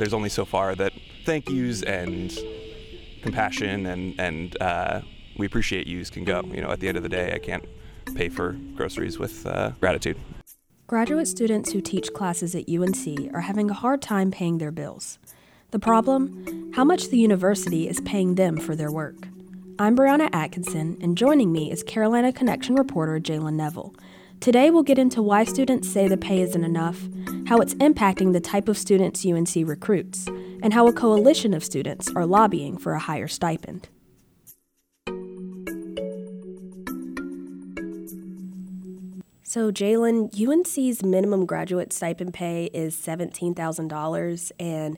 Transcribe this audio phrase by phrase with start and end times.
[0.00, 0.92] there's only so far that
[1.24, 2.36] thank yous and
[3.22, 5.02] compassion and and uh,
[5.36, 6.42] we appreciate yous can go.
[6.52, 7.64] You know, at the end of the day, I can't
[8.14, 10.16] pay for groceries with uh, gratitude.
[10.86, 15.18] Graduate students who teach classes at UNC are having a hard time paying their bills.
[15.70, 16.72] The problem?
[16.74, 19.28] How much the university is paying them for their work.
[19.78, 23.94] I'm Brianna Atkinson, and joining me is Carolina Connection reporter Jalen Neville.
[24.40, 27.06] Today, we'll get into why students say the pay isn't enough,
[27.46, 30.26] how it's impacting the type of students UNC recruits,
[30.62, 33.90] and how a coalition of students are lobbying for a higher stipend.
[39.42, 44.52] So, Jalen, UNC's minimum graduate stipend pay is $17,000.
[44.58, 44.96] And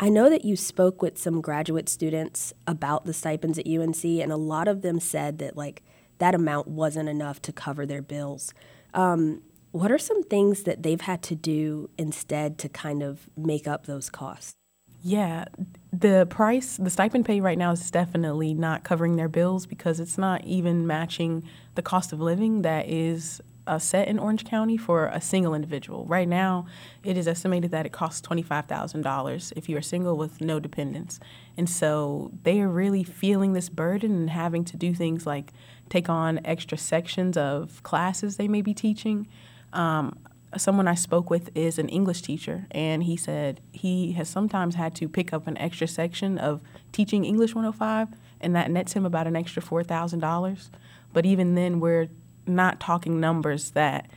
[0.00, 4.32] I know that you spoke with some graduate students about the stipends at UNC, and
[4.32, 5.82] a lot of them said that, like,
[6.16, 8.54] that amount wasn't enough to cover their bills.
[8.98, 13.68] Um, what are some things that they've had to do instead to kind of make
[13.68, 14.57] up those costs?
[15.02, 15.44] Yeah,
[15.92, 20.18] the price, the stipend pay right now is definitely not covering their bills because it's
[20.18, 21.44] not even matching
[21.76, 26.04] the cost of living that is uh, set in Orange County for a single individual.
[26.06, 26.66] Right now,
[27.04, 31.20] it is estimated that it costs $25,000 if you are single with no dependents.
[31.56, 35.52] And so they are really feeling this burden and having to do things like
[35.90, 39.28] take on extra sections of classes they may be teaching.
[39.72, 40.18] Um,
[40.56, 44.94] someone I spoke with is an English teacher, and he said he has sometimes had
[44.96, 48.08] to pick up an extra section of teaching English 105,
[48.40, 50.70] and that nets him about an extra $4,000.
[51.12, 52.08] But even then, we're
[52.46, 54.10] not talking numbers that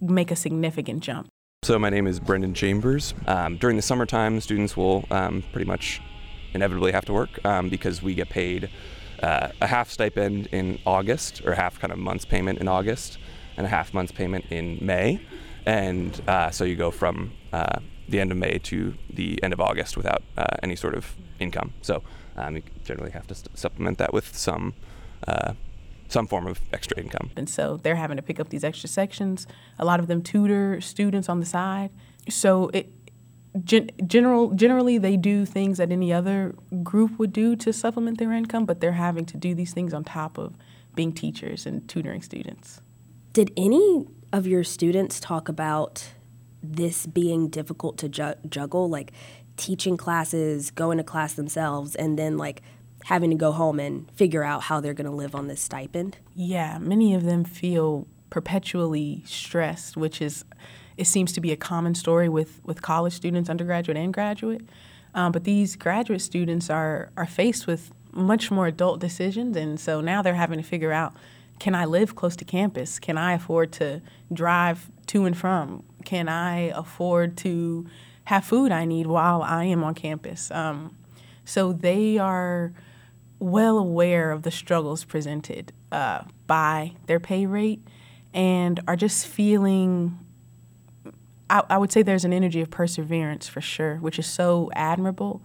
[0.00, 1.28] make a significant jump.
[1.62, 3.14] So, my name is Brendan Chambers.
[3.26, 6.00] Um, during the summertime, students will um, pretty much
[6.52, 8.70] inevitably have to work um, because we get paid
[9.22, 13.18] uh, a half stipend in August, or half kind of month's payment in August,
[13.56, 15.20] and a half month's payment in May.
[15.70, 19.60] And uh, so you go from uh, the end of May to the end of
[19.60, 21.74] August without uh, any sort of income.
[21.80, 22.02] So
[22.36, 24.74] um, you generally have to st- supplement that with some
[25.28, 25.52] uh,
[26.08, 27.30] some form of extra income.
[27.36, 29.46] And so they're having to pick up these extra sections.
[29.78, 31.90] A lot of them tutor students on the side.
[32.28, 32.92] So it,
[33.62, 38.32] gen- general, generally they do things that any other group would do to supplement their
[38.32, 40.56] income, but they're having to do these things on top of
[40.96, 42.80] being teachers and tutoring students.
[43.32, 46.10] Did any of your students talk about
[46.62, 49.12] this being difficult to ju- juggle, like
[49.56, 52.62] teaching classes, going to class themselves, and then like
[53.04, 56.18] having to go home and figure out how they're going to live on this stipend?
[56.34, 60.44] Yeah, many of them feel perpetually stressed, which is
[60.96, 64.62] it seems to be a common story with with college students, undergraduate and graduate.
[65.14, 70.00] Um, but these graduate students are are faced with much more adult decisions, and so
[70.00, 71.14] now they're having to figure out:
[71.60, 72.98] Can I live close to campus?
[72.98, 75.84] Can I afford to drive to and from?
[76.04, 77.86] Can I afford to
[78.24, 80.50] have food I need while I am on campus?
[80.50, 80.96] Um,
[81.44, 82.72] so they are
[83.38, 87.86] well aware of the struggles presented uh, by their pay rate
[88.32, 90.18] and are just feeling
[91.48, 95.42] I, I, would say there's an energy of perseverance for sure which is so admirable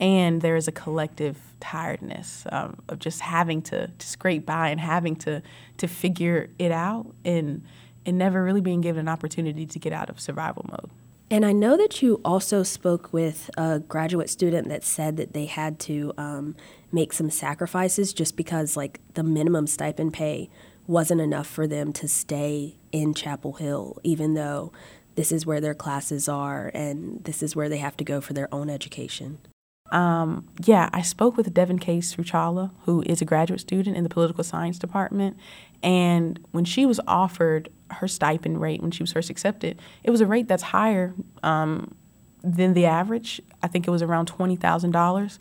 [0.00, 4.80] and there is a collective tiredness um, of just having to, to scrape by and
[4.80, 5.42] having to
[5.78, 7.62] to figure it out and
[8.06, 10.90] and never really being given an opportunity to get out of survival mode
[11.30, 15.46] and I know that you also spoke with a graduate student that said that they
[15.46, 16.54] had to um,
[16.92, 20.50] make some sacrifices just because, like, the minimum stipend pay
[20.86, 24.70] wasn't enough for them to stay in Chapel Hill, even though
[25.14, 28.34] this is where their classes are and this is where they have to go for
[28.34, 29.38] their own education.
[29.94, 31.98] Um, yeah, I spoke with Devin K.
[31.98, 35.36] Ruchala, who is a graduate student in the political science department.
[35.82, 40.20] And when she was offered her stipend rate, when she was first accepted, it was
[40.20, 41.14] a rate that's higher
[41.44, 41.94] um,
[42.42, 43.40] than the average.
[43.62, 45.38] I think it was around $20,000.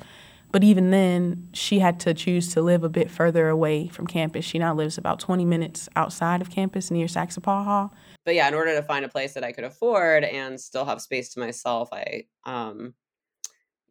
[0.51, 4.45] But even then, she had to choose to live a bit further away from campus.
[4.45, 7.89] She now lives about 20 minutes outside of campus near Saxapahaw.
[8.23, 11.01] But yeah, in order to find a place that I could afford and still have
[11.01, 12.93] space to myself, I um,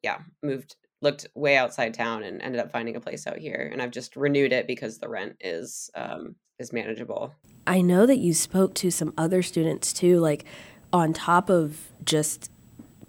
[0.03, 3.83] yeah, moved looked way outside town and ended up finding a place out here and
[3.83, 7.35] I've just renewed it because the rent is um is manageable.
[7.67, 10.45] I know that you spoke to some other students too like
[10.93, 12.51] on top of just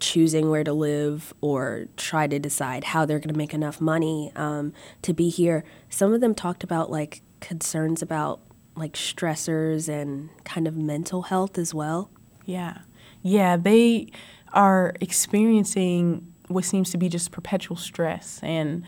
[0.00, 4.32] choosing where to live or try to decide how they're going to make enough money
[4.34, 8.40] um, to be here some of them talked about like concerns about
[8.74, 12.10] like stressors and kind of mental health as well
[12.44, 12.78] yeah
[13.22, 14.08] yeah they
[14.52, 18.84] are experiencing what seems to be just perpetual stress and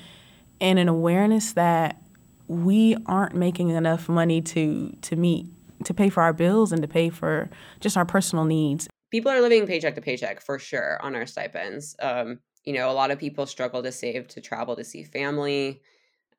[0.60, 2.00] and an awareness that
[2.48, 5.46] we aren't making enough money to to meet
[5.84, 7.50] to pay for our bills and to pay for
[7.80, 11.96] just our personal needs people are living paycheck to paycheck for sure on our stipends.
[12.00, 15.80] Um, you know, a lot of people struggle to save to travel to see family.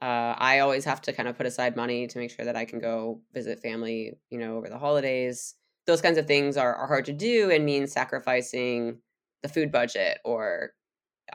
[0.02, 2.66] Uh, I always have to kind of put aside money to make sure that I
[2.66, 5.56] can go visit family, you know, over the holidays.
[5.88, 9.00] Those kinds of things are, are hard to do and mean sacrificing
[9.42, 10.74] the food budget or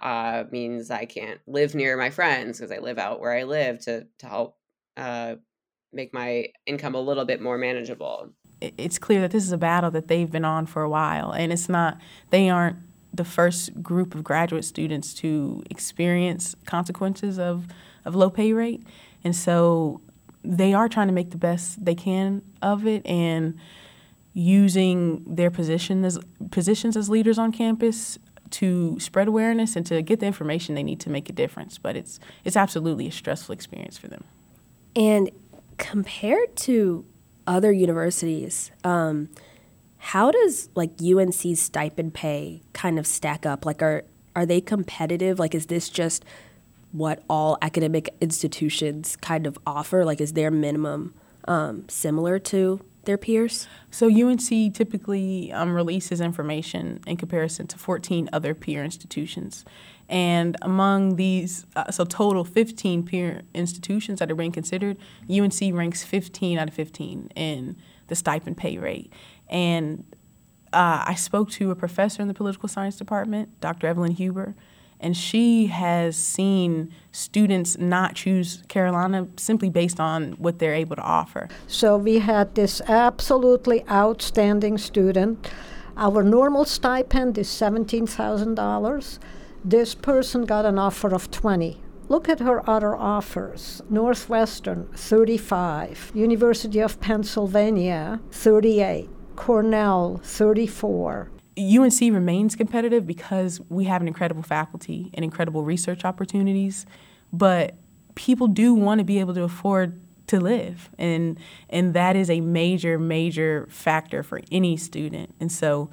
[0.00, 3.80] uh, means I can't live near my friends because I live out where I live
[3.80, 4.56] to to help
[4.96, 5.36] uh,
[5.92, 8.30] make my income a little bit more manageable.
[8.60, 11.52] It's clear that this is a battle that they've been on for a while, and
[11.52, 11.98] it's not
[12.30, 12.78] they aren't
[13.14, 17.66] the first group of graduate students to experience consequences of
[18.04, 18.82] of low pay rate,
[19.22, 20.00] and so
[20.44, 23.58] they are trying to make the best they can of it and
[24.34, 26.18] using their position as
[26.50, 28.18] positions as leaders on campus
[28.52, 31.78] to spread awareness and to get the information they need to make a difference.
[31.78, 34.24] But it's it's absolutely a stressful experience for them.
[34.94, 35.30] And
[35.78, 37.04] compared to
[37.46, 39.28] other universities, um,
[39.98, 43.64] how does like UNC's stipend pay kind of stack up?
[43.64, 44.04] Like, are
[44.34, 45.38] are they competitive?
[45.38, 46.24] Like, is this just
[46.90, 50.04] what all academic institutions kind of offer?
[50.04, 51.14] Like, is their minimum
[51.48, 53.68] um, similar to their peers?
[53.90, 59.64] So UNC typically um, releases information in comparison to 14 other peer institutions.
[60.08, 64.98] And among these, uh, so total 15 peer institutions that are being considered,
[65.30, 67.76] UNC ranks 15 out of 15 in
[68.08, 69.12] the stipend pay rate.
[69.48, 70.04] And
[70.72, 73.86] uh, I spoke to a professor in the political science department, Dr.
[73.86, 74.54] Evelyne Huber,
[75.02, 81.02] and she has seen students not choose Carolina simply based on what they're able to
[81.02, 81.48] offer.
[81.66, 85.50] So we had this absolutely outstanding student.
[85.96, 89.18] Our normal stipend is $17,000.
[89.64, 91.82] This person got an offer of 20.
[92.08, 93.82] Look at her other offers.
[93.88, 104.08] Northwestern 35, University of Pennsylvania 38, Cornell 34, UNC remains competitive because we have an
[104.08, 106.86] incredible faculty and incredible research opportunities,
[107.32, 107.74] but
[108.14, 111.38] people do want to be able to afford to live and
[111.68, 115.34] and that is a major major factor for any student.
[115.40, 115.90] And so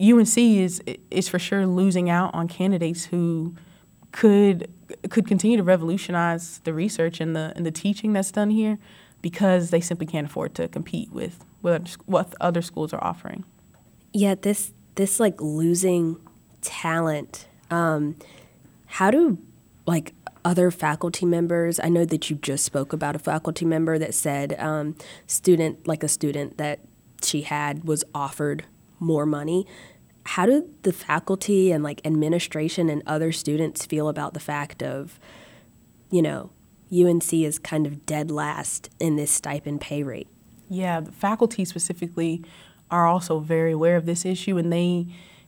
[0.00, 3.54] UNC is is for sure losing out on candidates who
[4.12, 4.70] could
[5.08, 8.78] could continue to revolutionize the research and the and the teaching that's done here
[9.22, 13.44] because they simply can't afford to compete with with what other schools are offering
[14.14, 16.16] yeah, this this like losing
[16.62, 17.46] talent.
[17.70, 18.16] Um,
[18.86, 19.38] how do
[19.86, 20.14] like
[20.44, 21.80] other faculty members?
[21.80, 24.96] I know that you just spoke about a faculty member that said um,
[25.26, 26.78] student like a student that
[27.22, 28.64] she had was offered
[29.00, 29.66] more money.
[30.26, 35.18] How do the faculty and like administration and other students feel about the fact of,
[36.10, 36.50] you know,
[36.92, 40.28] UNC is kind of dead last in this stipend pay rate?
[40.70, 42.42] Yeah, faculty specifically
[42.94, 45.06] are also very aware of this issue and they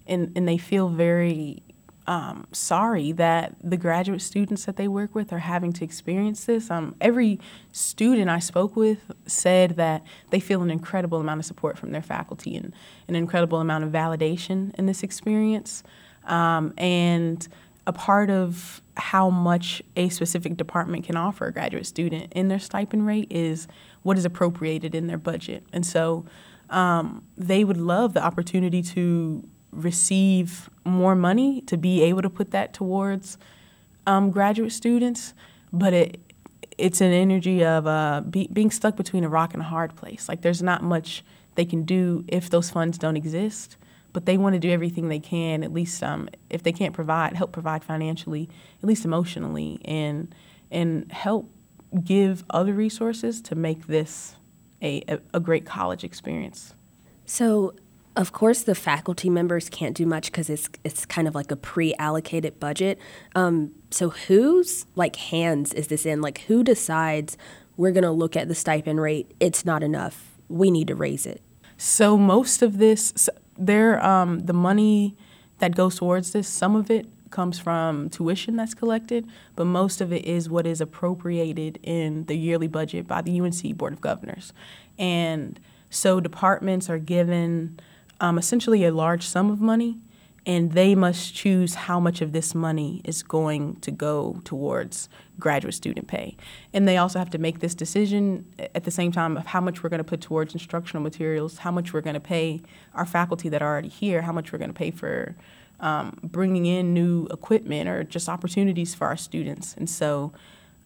[0.08, 1.62] and, and they feel very
[2.08, 6.70] um, sorry that the graduate students that they work with are having to experience this.
[6.70, 7.40] Um, every
[7.72, 12.02] student I spoke with said that they feel an incredible amount of support from their
[12.02, 12.72] faculty and
[13.08, 15.82] an incredible amount of validation in this experience.
[16.24, 17.46] Um, and
[17.88, 22.58] a part of how much a specific department can offer a graduate student in their
[22.58, 23.68] stipend rate is
[24.02, 25.64] what is appropriated in their budget.
[25.72, 26.24] And so
[26.70, 32.50] um, they would love the opportunity to receive more money to be able to put
[32.50, 33.38] that towards
[34.06, 35.34] um, graduate students,
[35.72, 36.20] but it
[36.78, 40.28] it's an energy of uh, be, being stuck between a rock and a hard place.
[40.28, 43.76] Like there's not much they can do if those funds don't exist,
[44.12, 45.64] but they want to do everything they can.
[45.64, 48.48] At least um, if they can't provide, help provide financially,
[48.82, 50.34] at least emotionally, and
[50.70, 51.50] and help
[52.04, 54.36] give other resources to make this
[54.82, 56.74] a, a, a great college experience.
[57.24, 57.74] So,
[58.16, 61.56] of course, the faculty members can't do much because it's it's kind of like a
[61.56, 62.98] pre-allocated budget.
[63.34, 66.20] Um, so, whose like hands is this in?
[66.20, 67.36] Like, who decides
[67.76, 69.32] we're going to look at the stipend rate?
[69.38, 70.38] It's not enough.
[70.48, 71.42] We need to raise it.
[71.76, 73.28] So, most of this,
[73.58, 75.16] there, um, the money
[75.58, 80.12] that goes towards this, some of it comes from tuition that's collected, but most of
[80.12, 84.52] it is what is appropriated in the yearly budget by the UNC Board of Governors.
[84.98, 85.58] And
[85.90, 87.78] so departments are given
[88.20, 89.98] um, essentially a large sum of money,
[90.46, 95.08] and they must choose how much of this money is going to go towards
[95.40, 96.36] graduate student pay.
[96.72, 99.82] And they also have to make this decision at the same time of how much
[99.82, 102.62] we're going to put towards instructional materials, how much we're going to pay
[102.94, 105.34] our faculty that are already here, how much we're going to pay for
[105.80, 109.74] um, bringing in new equipment or just opportunities for our students.
[109.76, 110.32] And so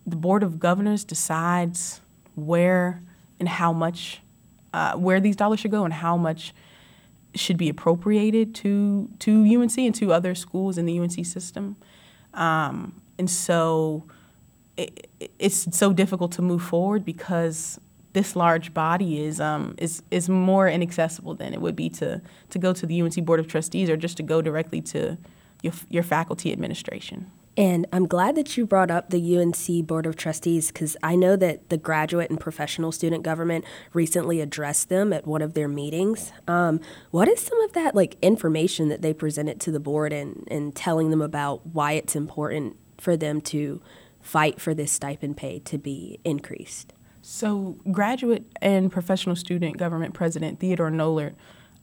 [0.06, 2.00] the Board of Governors decides
[2.34, 3.02] where
[3.38, 4.20] and how much,
[4.72, 6.52] uh, where these dollars should go and how much
[7.34, 11.76] should be appropriated to to UNC and to other schools in the UNC system.
[12.34, 14.04] Um, and so
[14.76, 17.78] it, it's so difficult to move forward because
[18.12, 22.58] this large body is um, is is more inaccessible than it would be to to
[22.58, 25.18] go to the UNC Board of Trustees or just to go directly to
[25.62, 27.30] your, your faculty administration.
[27.56, 31.36] And I'm glad that you brought up the UNC Board of Trustees because I know
[31.36, 36.32] that the graduate and professional student government recently addressed them at one of their meetings.
[36.46, 40.46] Um, what is some of that like information that they presented to the board and,
[40.50, 43.82] and telling them about why it's important for them to
[44.20, 46.94] fight for this stipend pay to be increased?
[47.22, 51.34] So, graduate and professional student government president Theodore Nollert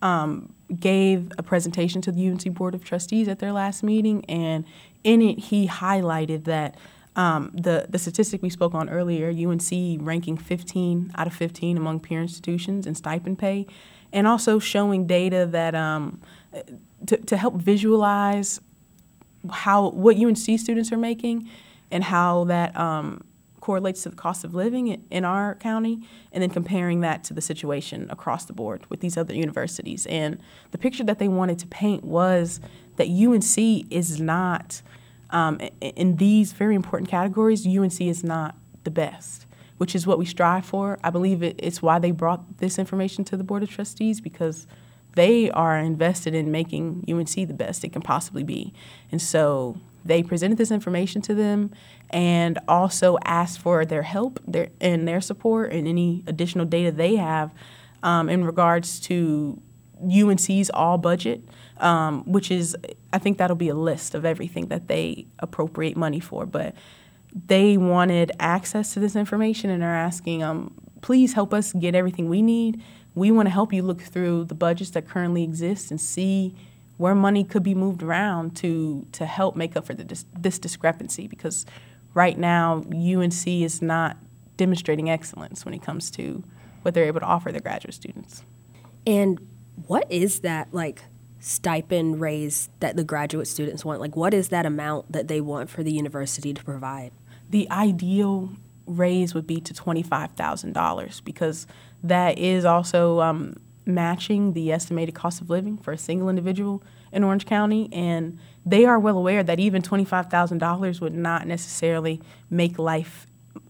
[0.01, 4.65] um, gave a presentation to the UNC Board of Trustees at their last meeting, and
[5.03, 6.75] in it, he highlighted that
[7.15, 11.99] um, the the statistic we spoke on earlier, UNC ranking 15 out of 15 among
[11.99, 13.67] peer institutions in stipend pay,
[14.13, 16.19] and also showing data that um,
[17.05, 18.59] to, to help visualize
[19.51, 21.49] how what UNC students are making
[21.91, 23.23] and how that um,
[23.67, 25.99] correlates to the cost of living in our county,
[26.31, 30.05] and then comparing that to the situation across the board with these other universities.
[30.05, 30.39] And
[30.71, 32.61] the picture that they wanted to paint was
[32.95, 34.81] that UNC is not,
[35.31, 38.55] um, in these very important categories, UNC is not
[38.85, 39.45] the best,
[39.79, 40.97] which is what we strive for.
[41.03, 44.65] I believe it, it's why they brought this information to the Board of Trustees because
[45.15, 48.73] they are invested in making UNC the best it can possibly be.
[49.11, 49.75] And so
[50.07, 51.71] they presented this information to them
[52.09, 57.15] and also asked for their help their, and their support and any additional data they
[57.15, 57.53] have
[58.03, 59.61] um, in regards to
[60.01, 61.41] UNC's all budget,
[61.77, 62.75] um, which is,
[63.11, 66.45] I think that'll be a list of everything that they appropriate money for.
[66.45, 66.75] But
[67.47, 72.29] they wanted access to this information and are asking, um, please help us get everything
[72.29, 72.81] we need.
[73.15, 76.55] We want to help you look through the budgets that currently exist and see
[76.97, 81.27] where money could be moved around to to help make up for the, this discrepancy
[81.27, 81.65] because
[82.13, 84.17] right now UNC is not
[84.57, 86.43] demonstrating excellence when it comes to
[86.81, 88.43] what they're able to offer their graduate students.
[89.05, 89.39] And
[89.85, 91.03] what is that like
[91.39, 94.01] stipend raise that the graduate students want?
[94.01, 97.11] Like what is that amount that they want for the university to provide?
[97.49, 98.49] The ideal
[98.87, 101.67] raise would be to $25,000 because
[102.03, 107.23] that is also um, matching the estimated cost of living for a single individual in
[107.23, 107.89] Orange County.
[107.91, 113.27] And they are well aware that even $25,000 would not necessarily make life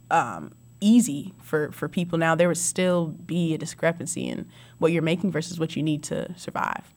[0.09, 2.17] um, easy for, for people.
[2.17, 4.47] Now, there would still be a discrepancy in
[4.79, 6.93] what you're making versus what you need to survive.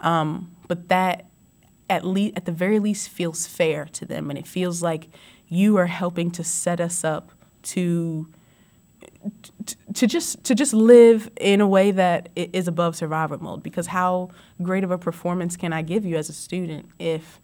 [0.00, 1.26] Um, but that,
[1.88, 5.08] at least at the very least, feels fair to them, and it feels like
[5.48, 7.30] you are helping to set us up
[7.62, 8.28] to
[9.94, 14.30] to just to just live in a way that is above survival mode because how
[14.62, 17.40] great of a performance can I give you as a student if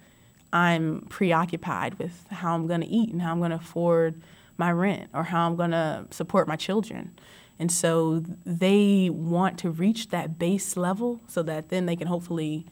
[0.52, 4.20] I'm preoccupied with how I'm going to eat and how I'm going to afford
[4.56, 7.12] my rent or how I'm going to support my children.
[7.58, 12.66] And so they want to reach that base level so that then they can hopefully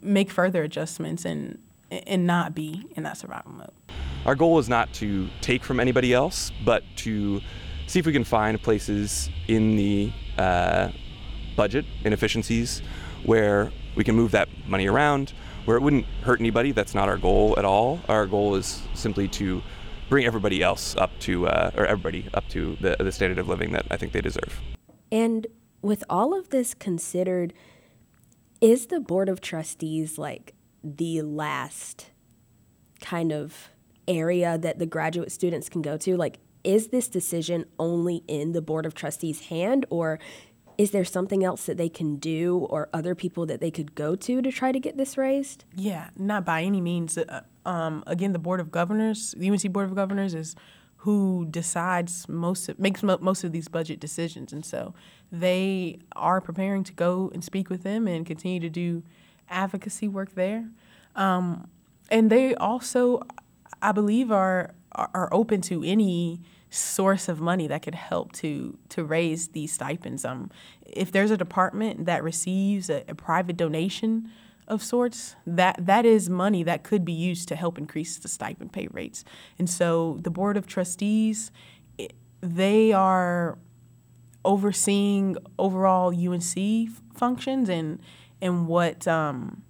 [0.00, 1.58] make further adjustments and
[2.06, 3.70] and not be in that survival mode.
[4.24, 7.42] Our goal is not to take from anybody else, but to
[7.92, 10.88] see if we can find places in the uh,
[11.56, 12.80] budget inefficiencies
[13.24, 15.34] where we can move that money around,
[15.66, 16.72] where it wouldn't hurt anybody.
[16.72, 18.00] That's not our goal at all.
[18.08, 19.60] Our goal is simply to
[20.08, 23.72] bring everybody else up to, uh, or everybody up to the, the standard of living
[23.72, 24.58] that I think they deserve.
[25.10, 25.46] And
[25.82, 27.52] with all of this considered,
[28.62, 32.10] is the Board of Trustees like the last
[33.02, 33.68] kind of
[34.08, 36.16] area that the graduate students can go to?
[36.16, 40.18] Like, is this decision only in the Board of Trustees' hand, or
[40.78, 44.14] is there something else that they can do or other people that they could go
[44.16, 45.64] to to try to get this raised?
[45.76, 47.18] Yeah, not by any means.
[47.18, 50.56] Uh, um, again, the Board of Governors, the UNC Board of Governors, is
[50.98, 54.94] who decides most of, makes most of these budget decisions, and so
[55.32, 59.02] they are preparing to go and speak with them and continue to do
[59.48, 60.68] advocacy work there.
[61.16, 61.68] Um,
[62.10, 63.22] and they also,
[63.82, 69.04] I believe, are are open to any source of money that could help to to
[69.04, 70.24] raise these stipends.
[70.24, 70.50] Um,
[70.86, 74.30] if there's a department that receives a, a, private donation
[74.68, 78.72] of sorts, that that is money that could be used to help increase the stipend
[78.72, 79.24] pay rates.
[79.58, 81.50] And so the board of trustees,
[82.40, 83.58] they are
[84.44, 88.00] overseeing overall UNC functions and
[88.40, 89.62] and what um,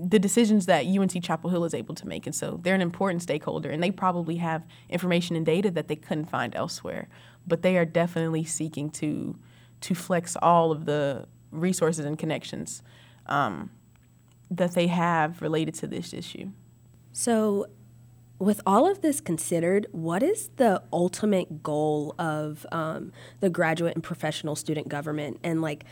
[0.00, 2.26] the decisions that UNC Chapel Hill is able to make.
[2.26, 5.96] And so they're an important stakeholder, and they probably have information and data that they
[5.96, 7.08] couldn't find elsewhere.
[7.46, 9.36] But they are definitely seeking to
[9.80, 12.82] to flex all of the resources and connections
[13.26, 13.70] um,
[14.50, 16.50] that they have related to this issue.
[17.12, 17.66] So,
[18.38, 24.04] with all of this considered, what is the ultimate goal of um, the graduate and
[24.04, 25.84] professional student government and like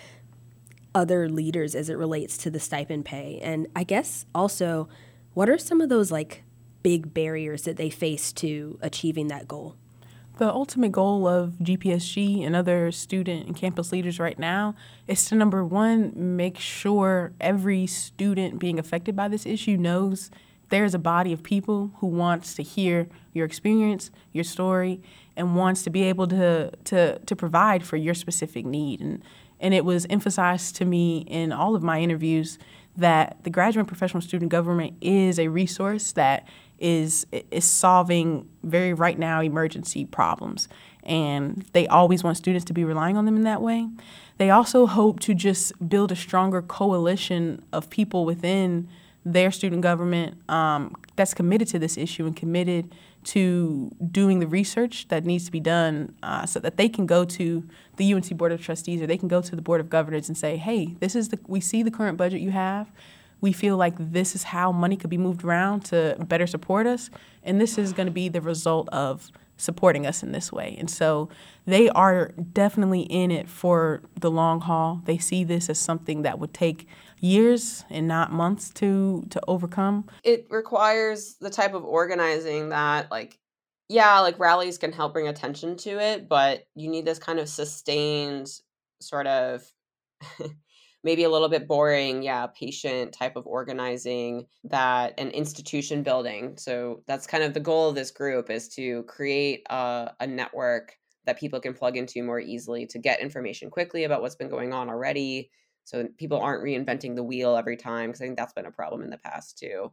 [0.96, 3.38] other leaders as it relates to the stipend pay?
[3.42, 4.88] And I guess also,
[5.34, 6.42] what are some of those like
[6.82, 9.76] big barriers that they face to achieving that goal?
[10.38, 14.74] The ultimate goal of GPSG and other student and campus leaders right now
[15.06, 20.30] is to number one, make sure every student being affected by this issue knows
[20.68, 25.00] there's a body of people who wants to hear your experience, your story,
[25.36, 29.00] and wants to be able to to to provide for your specific need.
[29.00, 29.22] And
[29.60, 32.58] and it was emphasized to me in all of my interviews
[32.96, 36.46] that the graduate professional student government is a resource that
[36.78, 40.68] is is solving very right now emergency problems
[41.06, 43.88] and they always want students to be relying on them in that way.
[44.38, 48.88] They also hope to just build a stronger coalition of people within
[49.24, 52.92] their student government um, that's committed to this issue and committed
[53.26, 57.24] to doing the research that needs to be done uh, so that they can go
[57.24, 57.64] to
[57.96, 60.38] the UNC Board of Trustees or they can go to the Board of Governors and
[60.38, 62.90] say, hey, this is the we see the current budget you have.
[63.40, 67.10] We feel like this is how money could be moved around to better support us,
[67.42, 70.76] and this is going to be the result of supporting us in this way.
[70.78, 71.28] And so
[71.66, 75.02] they are definitely in it for the long haul.
[75.04, 76.86] They see this as something that would take
[77.20, 80.06] years and not months to to overcome.
[80.24, 83.38] It requires the type of organizing that like
[83.88, 87.48] yeah, like rallies can help bring attention to it, but you need this kind of
[87.48, 88.48] sustained
[89.00, 89.62] sort of
[91.04, 96.56] maybe a little bit boring, yeah, patient type of organizing that an institution building.
[96.58, 100.96] So that's kind of the goal of this group is to create a, a network
[101.24, 104.72] that people can plug into more easily to get information quickly about what's been going
[104.72, 105.50] on already
[105.86, 109.02] so people aren't reinventing the wheel every time because i think that's been a problem
[109.02, 109.92] in the past too.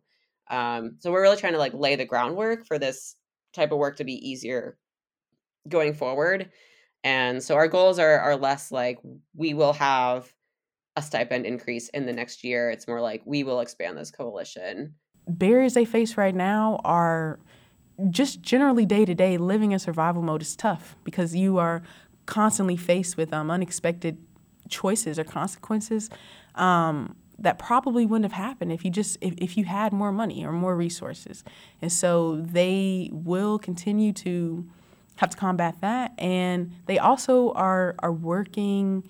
[0.50, 3.16] Um, so we're really trying to like lay the groundwork for this
[3.54, 4.78] type of work to be easier
[5.70, 6.50] going forward.
[7.04, 9.00] And so our goals are are less like
[9.36, 10.34] we will have
[10.96, 12.70] a stipend increase in the next year.
[12.72, 14.96] It's more like we will expand this coalition.
[15.28, 17.40] Barriers they face right now are
[18.10, 21.84] just generally day to day living in survival mode is tough because you are
[22.26, 24.18] constantly faced with um, unexpected
[24.70, 26.10] choices or consequences
[26.56, 30.46] um, that probably wouldn't have happened if you just if, if you had more money
[30.46, 31.44] or more resources.
[31.82, 34.66] And so they will continue to
[35.16, 36.14] have to combat that.
[36.18, 39.08] And they also are are working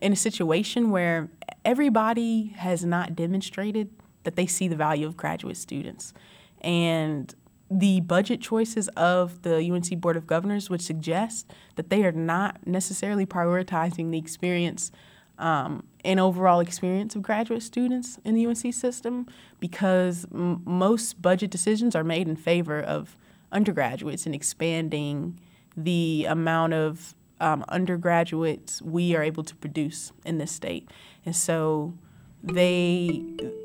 [0.00, 1.28] in a situation where
[1.64, 3.90] everybody has not demonstrated
[4.24, 6.12] that they see the value of graduate students.
[6.60, 7.34] And
[7.70, 12.64] the budget choices of the UNC Board of Governors would suggest that they are not
[12.66, 14.92] necessarily prioritizing the experience
[15.38, 19.26] um, and overall experience of graduate students in the UNC system
[19.60, 23.16] because m- most budget decisions are made in favor of
[23.52, 25.38] undergraduates and expanding
[25.76, 30.88] the amount of um, undergraduates we are able to produce in this state.
[31.24, 31.94] And so
[32.42, 33.22] they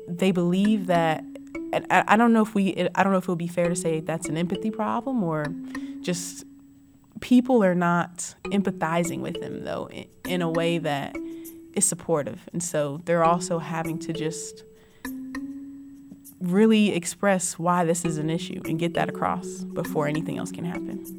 [0.08, 1.24] they believe that
[1.72, 3.68] and I, I don't know if we I don't know if it would be fair
[3.68, 5.46] to say that's an empathy problem or
[6.00, 6.44] just
[7.20, 11.16] people are not empathizing with them though in, in a way that
[11.74, 12.48] is supportive.
[12.52, 14.64] And so they're also having to just
[16.40, 20.64] really express why this is an issue and get that across before anything else can
[20.64, 21.18] happen.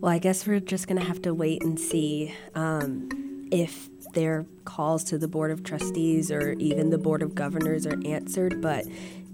[0.00, 4.46] Well i guess we're just going to have to wait and see um, if their
[4.64, 8.86] calls to the board of trustees or even the board of governors are answered but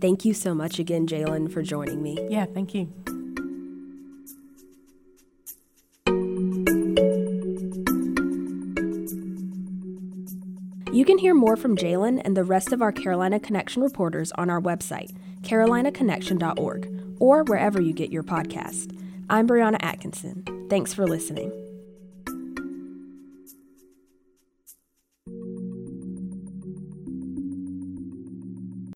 [0.05, 2.19] Thank you so much again, Jalen, for joining me.
[2.29, 2.93] Yeah, thank you.
[10.93, 14.51] You can hear more from Jalen and the rest of our Carolina Connection reporters on
[14.51, 18.95] our website, carolinaconnection.org, or wherever you get your podcast.
[19.31, 20.45] I'm Brianna Atkinson.
[20.69, 21.64] Thanks for listening.